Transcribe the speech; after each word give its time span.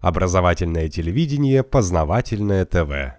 Образовательное 0.00 0.88
телевидение, 0.88 1.62
познавательное 1.62 2.64
ТВ. 2.64 3.18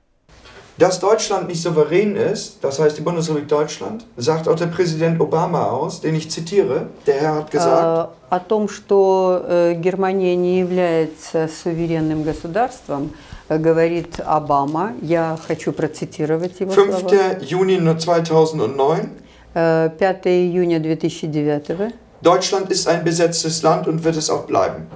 Dass 0.78 0.98
Deutschland 1.02 1.50
nicht 1.50 1.62
souverän 1.62 2.16
ist, 2.16 2.60
das 2.62 2.80
heißt 2.80 2.98
die 2.98 3.02
Bundesrepublik 3.02 3.50
Deutschland, 3.50 4.06
sagt 4.16 4.48
auch 4.48 4.56
der 4.56 4.68
Präsident 4.68 5.20
Obama 5.20 5.66
aus, 5.66 6.00
den 6.00 6.16
ich 6.16 6.32
zitiere. 6.32 6.88
Der 7.06 7.16
Herr 7.20 7.36
hat 7.36 7.52
gesagt, 7.52 8.12
Э, 8.30 8.36
О 8.36 8.40
том, 8.40 8.70
что 8.70 9.42
э, 9.46 9.74
Германия 9.74 10.38
не 10.38 10.60
является 10.60 11.50
суверенным 11.50 12.24
государством, 12.24 13.12
э, 13.50 13.58
говорит 13.58 14.22
Обама. 14.26 14.94
Я 15.02 15.38
хочу 15.46 15.74
процитировать 15.74 16.58
его 16.62 16.72
5. 16.72 17.00
слова. 17.00 17.14
Juni 17.42 17.78
2009, 17.78 19.10
Э, 19.54 19.90
5 20.00 20.26
июня 20.28 20.80
2009 20.80 21.92
Deutschland 22.22 22.70
ist 22.72 22.88
ein 22.88 23.04
besetztes 23.04 23.64
Land 23.64 23.88
und 23.88 24.04
wird 24.04 24.16
es 24.16 24.30
auch 24.30 24.46
bleiben. 24.46 24.88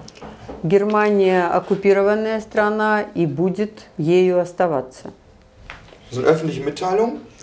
Германия 0.64 1.45
оккупированная 1.48 2.39
страна 2.41 3.02
и 3.02 3.25
будет 3.25 3.85
ею 3.98 4.40
оставаться. 4.40 5.12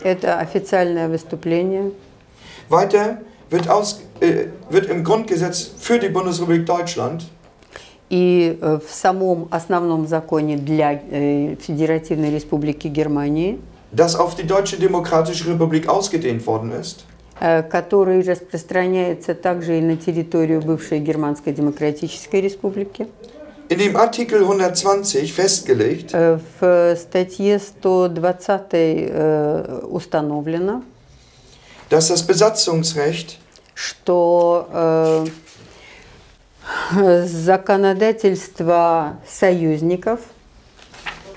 Это 0.02 0.38
официальное 0.38 1.09
выступление. 1.09 1.93
Weiter 2.69 3.19
wird, 3.51 3.69
aus, 3.69 4.01
äh, 4.20 4.46
wird 4.70 4.87
im 4.87 5.02
Grundgesetz 5.02 5.73
für 5.79 5.98
die 5.98 6.09
Bundesrepublik 6.09 6.66
Deutschland 6.66 7.24
И 8.10 8.59
э, 8.60 8.79
в 8.84 8.93
самом 8.93 9.46
основном 9.52 10.09
законе 10.09 10.57
для 10.57 10.95
э, 10.95 11.55
Федеративной 11.60 12.34
Республики 12.34 12.88
Германии, 12.88 13.60
das 13.93 14.16
auf 14.16 14.34
die 14.34 14.46
Deutsche 14.46 14.79
Demokratische 14.79 15.48
Republik 15.48 15.88
ausgedehnt 15.88 16.45
worden 16.45 16.73
ist, 16.73 17.05
э, 17.05 17.09
который 17.41 18.21
распространяется 18.23 19.35
также 19.35 19.79
и 19.79 19.80
на 19.80 19.97
территорию 19.97 20.61
бывшей 20.61 20.99
Германской 21.01 21.53
Демократической 21.55 22.41
Республики. 22.43 23.07
in 23.71 23.79
dem 23.79 23.97
Artikel 23.97 24.43
120 24.45 25.33
festgelegt, 25.33 26.11
Э, 26.13 26.39
В 26.61 26.97
статье 26.97 27.59
120 27.61 28.60
э, 28.73 29.80
установлено, 29.88 30.82
dass 31.88 32.09
das 32.09 32.23
Besatzungsrecht 32.27 33.38
что 33.75 34.69
э, 34.73 35.25
законодательство 37.25 39.19
союзников 39.27 40.21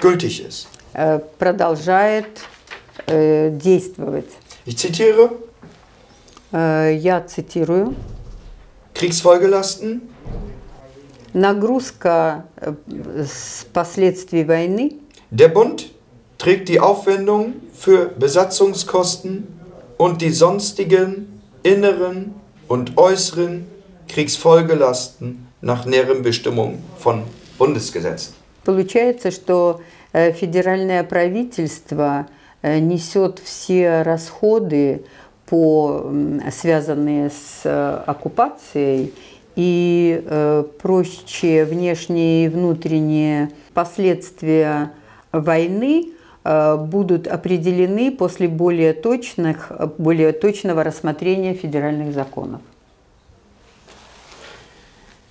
gültig 0.02 0.42
ist. 0.46 0.68
э, 0.94 1.20
продолжает 1.40 2.28
э, 3.08 3.50
действовать. 3.52 4.30
Ich 4.66 4.78
zitiere, 4.78 5.32
Э, 6.53 6.97
Я 6.99 7.21
цитирую. 7.21 7.95
Kriegsfolgelasten 8.95 10.01
Нагрузка 11.35 12.47
э, 12.57 12.75
с 13.25 13.65
последствий 13.73 14.45
войны 14.45 14.97
Der 15.31 15.49
Bund 15.49 15.91
trägt 16.39 16.69
die 16.69 16.81
Aufwendung 16.81 17.55
für 17.75 18.07
Besatzungskosten 18.07 19.47
und 19.99 20.23
die 20.23 20.31
sonstigen 20.31 21.41
inneren 21.63 22.35
und 22.67 22.97
äußeren 22.97 23.67
Kriegsfolgelasten 24.09 25.47
nach 25.61 25.85
näheren 25.85 26.23
Bestimmungen 26.23 26.83
von 26.99 27.25
Bundesgesetzen. 27.59 28.35
Получается, 28.65 29.31
что 29.31 29.81
э, 30.13 30.33
федеральное 30.33 31.05
правительство 31.05 32.27
э, 32.63 32.79
несет 32.79 33.39
все 33.39 34.03
расходы, 34.03 35.05
по, 35.46 36.12
связанные 36.52 37.30
с 37.30 37.62
э, 37.64 38.04
оккупацией, 38.06 39.14
и 39.56 40.24
э, 40.26 40.64
прочие 40.82 41.66
внешние 41.66 42.46
и 42.46 42.50
внутренние 42.50 43.52
последствия 43.74 44.94
войны 45.32 46.12
э, 46.44 46.78
будут 46.78 47.28
определены 47.28 48.12
после 48.12 48.48
более, 48.48 48.94
точных, 48.94 49.72
более 49.98 50.32
точного 50.32 50.84
рассмотрения 50.84 51.54
федеральных 51.54 52.14
законов. 52.14 52.62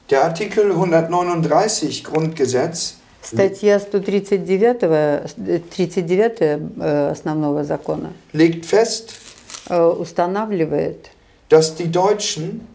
Der 0.08 0.24
Artikel 0.24 0.70
139 0.72 2.02
Grundgesetz 2.04 2.96
Статья 3.22 3.78
139 3.78 4.78
э, 4.82 5.60
39 5.74 6.36
э, 6.40 7.10
основного 7.10 7.64
закона 7.64 8.12
legt 8.32 8.66
fest, 8.66 9.12
устанавливает, 9.69 11.09
dass 11.49 11.75
die 11.75 11.91
Deutschen 11.91 12.67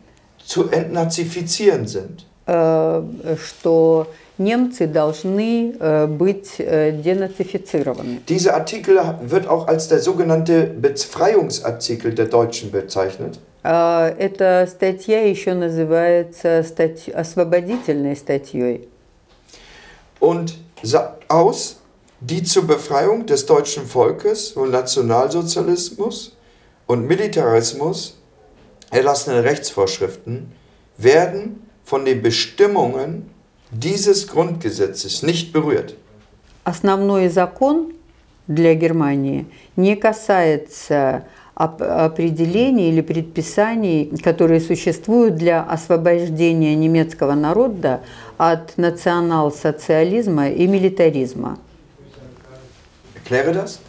zu 0.44 0.68
entnazifizieren 0.70 1.86
sind. 1.86 2.26
э, 2.46 3.02
что 3.36 4.06
немцы 4.36 4.86
должны 4.88 5.74
э, 5.78 6.06
быть 6.06 6.54
э, 6.58 6.90
денацифицированы. 6.92 8.20
Dieser 8.28 8.54
Artikel 8.54 8.98
wird 9.22 9.46
auch 9.46 9.68
als 9.68 9.86
der 9.88 10.00
sogenannte 10.00 10.64
Befreiungsartikel 10.64 12.12
der 12.14 12.26
Deutschen 12.26 12.70
bezeichnet. 12.72 13.38
Э, 13.62 14.08
Эта 14.18 14.66
статья 14.66 15.22
еще 15.24 15.54
называется 15.54 16.64
стать- 16.64 17.08
освободительной 17.14 18.16
статьей. 18.16 18.88
und 20.18 20.58
sagt 20.82 21.30
aus, 21.30 21.76
die 22.20 22.42
zur 22.42 22.64
Befreiung 22.66 23.24
des 23.26 23.46
deutschen 23.46 23.86
Volkes 23.86 24.50
von 24.50 24.70
Nationalsozialismus 24.70 26.32
und 26.87 27.07
Militarismus 27.07 28.17
erlassenen 28.89 29.41
Rechtsvorschriften 29.43 30.51
werden 30.97 31.61
von 31.83 32.05
den 32.05 32.21
Bestimmungen 32.21 33.29
dieses 33.71 34.27
Grundgesetzes 34.27 35.23
nicht 35.23 35.51
berührt. 35.53 35.95
Основной 36.63 37.29
закон 37.29 37.93
для 38.47 38.73
Германии 38.75 39.45
не 39.75 39.95
касается 39.95 41.25
оп- 41.55 41.81
определений 41.81 42.89
или 42.89 43.01
предписаний, 43.01 44.05
которые 44.23 44.61
sуществуют 44.61 45.35
для 45.35 45.63
освобождения 45.63 46.75
немецкого 46.75 47.33
народа 47.35 48.01
от 48.37 48.77
национал-социализма 48.77 50.49
и 50.49 50.65
милитаризма. 50.67 51.57
Erkläre 53.15 53.53
das? 53.53 53.79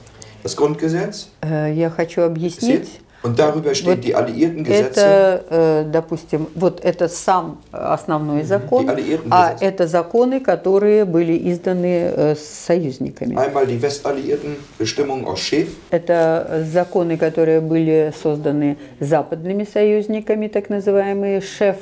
Das 0.48 0.56
Grundgesetz? 0.56 1.28
Э, 1.42 1.70
Я 1.74 1.90
хочу 1.90 2.22
объяснить. 2.22 3.00
Und 3.22 3.38
darüber 3.38 3.74
stehen 3.74 3.90
Вот 3.90 4.00
die 4.00 4.14
alliierten 4.14 4.64
Gesetze. 4.64 5.00
Это, 5.00 5.44
э, 5.50 5.84
допустим, 5.92 6.48
вот 6.54 6.82
это 6.82 7.08
сам 7.08 7.60
основной 7.70 8.44
закон, 8.44 8.88
а 9.28 9.54
это 9.60 9.86
законы, 9.86 10.40
которые 10.40 11.04
были 11.04 11.36
изданы 11.52 12.12
э, 12.16 12.34
с 12.34 12.64
союзниками. 12.66 13.36
Einmal 13.36 13.66
die 13.66 13.82
westalliierten 13.82 14.56
Bestimmungen 14.78 15.26
aus 15.26 15.40
Schäf, 15.40 15.68
Это 15.90 16.64
законы, 16.72 17.18
которые 17.18 17.60
были 17.60 18.14
созданы 18.22 18.78
западными 19.00 19.64
союзниками, 19.64 20.48
так 20.48 20.70
называемые 20.70 21.42
шеф, 21.42 21.76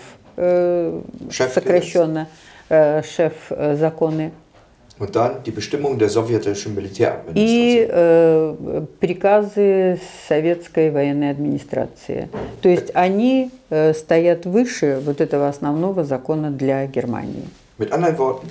сокращенно 1.31 2.27
шеф 2.69 3.35
законы, 3.75 4.33
und 4.99 5.15
dann 5.15 5.43
die 5.45 5.51
Bestimmungen 5.51 5.99
der 5.99 6.09
sowjetischen 6.09 6.75
Militäradministration. 6.75 7.35
и 7.35 7.87
э, 7.89 8.83
приказы 8.99 10.01
советской 10.29 10.91
военной 10.91 11.31
администрации. 11.31 12.29
То 12.63 12.69
есть 12.69 12.91
они 12.95 13.51
э, 13.71 13.93
стоят 13.93 14.47
выше 14.47 15.01
вот 15.05 15.21
этого 15.21 15.49
основного 15.49 16.05
закона 16.05 16.51
для 16.51 16.87
Германии. 16.87 17.45
Mit 17.79 17.93
anderen 17.93 18.17
Worten, 18.17 18.49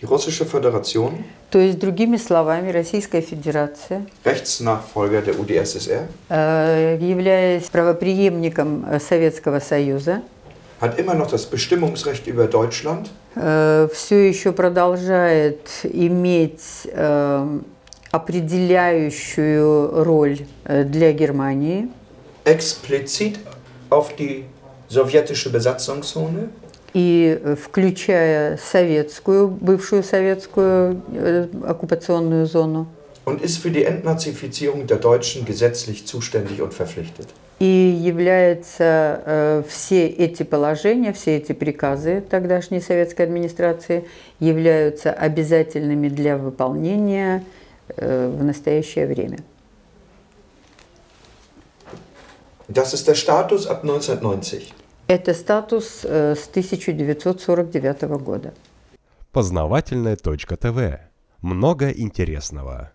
die 0.00 0.06
russische 0.06 0.46
Föderation, 0.46 1.12
То 1.50 1.60
есть, 1.60 1.78
другими 1.78 2.16
словами, 2.16 2.72
Российская 2.72 3.20
Федерация, 3.20 4.06
Rechtsnachfolger 4.24 5.22
der 5.22 5.38
UdSSR, 5.38 6.06
э, 6.30 6.98
являясь 7.00 7.64
правопреемником 7.64 8.84
э, 8.90 8.98
Советского 8.98 9.60
Союза, 9.60 10.22
hat 10.84 10.98
immer 10.98 11.14
noch 11.14 11.30
das 11.30 11.46
Bestimmungsrecht 11.46 12.26
über 12.26 12.46
Deutschland? 12.46 13.10
Все 13.34 14.28
еще 14.28 14.52
продолжает 14.52 15.68
иметь 15.82 16.88
э, 16.92 17.58
определяющую 18.12 20.04
роль 20.04 20.38
э, 20.64 20.84
для 20.84 21.12
Германии. 21.12 21.88
Explizit 22.44 23.38
auf 23.90 24.14
die 24.14 24.44
sowjetische 24.88 25.50
Besatzungszone? 25.50 26.50
И 26.92 27.40
э, 27.42 27.56
включая 27.56 28.56
советскую, 28.56 29.48
бывшую 29.48 30.04
советскую 30.04 31.02
э, 31.12 31.48
оккупационную 31.66 32.46
зону, 32.46 32.86
und 33.24 33.42
ist 33.42 33.58
für 33.58 33.70
die 33.70 33.84
Entnazifizierung 33.84 34.86
der 34.86 34.98
Deutschen 34.98 35.44
gesetzlich 35.44 36.06
zuständig 36.06 36.60
und 36.60 36.74
verpflichtet. 36.74 37.28
и 37.60 37.66
является 37.66 39.22
э, 39.24 39.62
все 39.68 40.06
эти 40.06 40.42
положения, 40.42 41.12
все 41.12 41.36
эти 41.36 41.52
приказы 41.52 42.20
тогдашней 42.20 42.80
советской 42.80 43.22
администрации 43.22 44.06
являются 44.40 45.12
обязательными 45.12 46.08
для 46.08 46.36
выполнения 46.36 47.44
э, 47.96 48.28
в 48.28 48.42
настоящее 48.42 49.06
время. 49.06 49.38
Das 52.68 52.94
ist 52.94 53.06
der 53.06 53.14
Status 53.14 53.66
ab 53.66 53.84
1990. 53.84 54.72
Это 55.06 55.34
статус 55.34 56.00
э, 56.02 56.34
с 56.34 56.48
1949 56.48 58.02
года. 58.20 58.54
Познавательная 59.32 60.16
точка 60.16 60.56
ТВ. 60.56 60.98
Много 61.42 61.90
интересного. 61.90 62.90